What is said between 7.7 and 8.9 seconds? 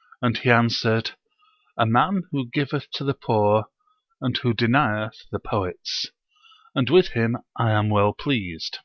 am well pleased."